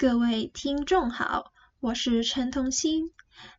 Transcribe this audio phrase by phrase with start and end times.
[0.00, 3.10] 各位听众好，我是陈同心。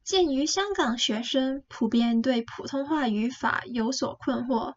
[0.05, 4.75] 鉴于香港学生普遍对普通话语法有所困惑，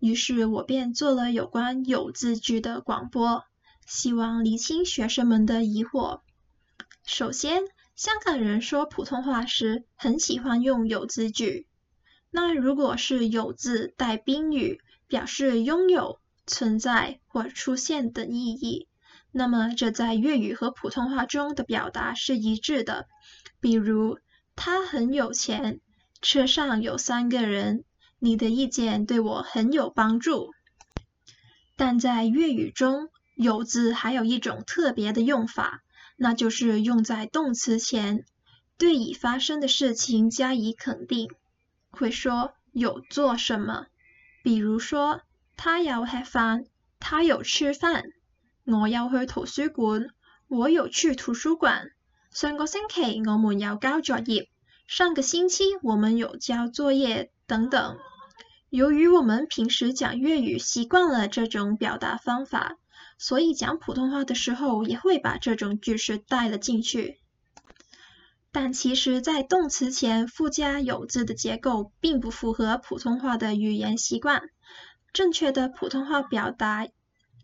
[0.00, 3.44] 于是我便做了有关有字句的广播，
[3.86, 6.22] 希望厘清学生们的疑惑。
[7.04, 7.62] 首先，
[7.94, 11.68] 香港人说普通话时很喜欢用有字句。
[12.32, 16.18] 那如果是有字带宾语，表示拥有、
[16.48, 18.88] 存在或出现的意义。
[19.32, 23.06] 那么，这在粤语和普通话中的表达是一致的。
[23.60, 24.18] 比如，
[24.54, 25.80] 他很有钱，
[26.22, 27.84] 车上有三个人，
[28.18, 30.52] 你的意见对我很有帮助。
[31.76, 35.82] 但在粤语中，有字还有一种特别的用法，
[36.16, 38.24] 那就是用在动词前，
[38.78, 41.28] 对已发生的事情加以肯定，
[41.90, 43.86] 会说有做什么。
[44.42, 45.20] 比如说，
[45.56, 46.66] 他有 have fun，
[47.00, 48.04] 他有吃饭。
[48.68, 50.08] 我又去圖書館，
[50.48, 51.92] 我又去圖書館。
[52.32, 54.48] 上個星期我們有交作業，
[54.88, 57.96] 上個星期我們有交作業等等。
[58.68, 62.76] 由於我們平時講粵語，習慣了這種表達方法，
[63.18, 67.20] 所以講普通話的時候也會把這種句式帶了進去。
[68.50, 74.40] 但其實在動詞前附加有字的結構並不符合普通話的語言習慣，
[75.12, 76.88] 正確的普通話表達。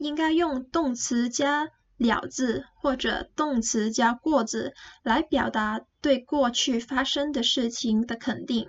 [0.02, 8.66] 应该用动词加了字或者动词加过字来表达对过去发生的事情的肯定。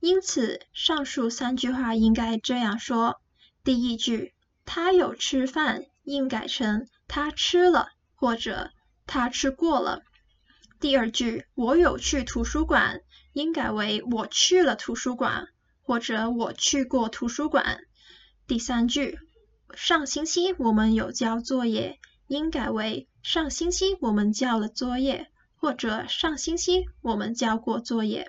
[0.00, 3.20] 因此，上述三句话应该这样说：
[3.62, 4.32] 第一句，
[4.64, 8.70] 他有吃饭，应改成他吃了或者
[9.06, 9.98] 他吃过了；
[10.80, 13.02] 第二句，我有去图书馆，
[13.34, 15.48] 应改为我去了图书馆
[15.82, 17.82] 或者我去过图书馆；
[18.46, 19.18] 第三句。
[19.76, 28.26] 上星期我们有交作业，应改为上星期我们交了作业，或者上星期我们交过作业。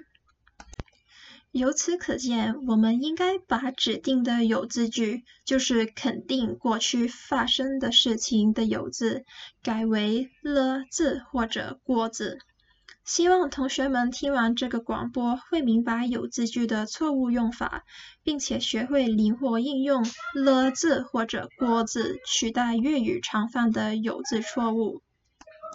[1.52, 9.24] 由此可见，我们应该把指定的有字句，就是肯定过去发生的事情的有字，
[9.64, 12.40] 改为了字或者过字。
[13.06, 17.86] 希望同学们听完这个广播，会明白有字句的错误用法，
[18.24, 25.04] 并且学会灵活应用了字或者过字取代粤语常犯的有字错误。